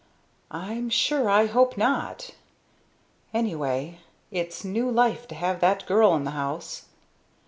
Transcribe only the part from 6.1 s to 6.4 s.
in the